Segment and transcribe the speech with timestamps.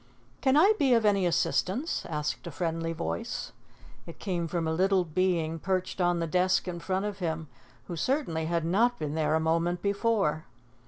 [0.41, 3.51] "Can I be of any assistance?" asked a friendly voice.
[4.07, 7.49] It came from a little being perched on the desk in front of him,
[7.85, 10.45] who certainly had not been there a moment before.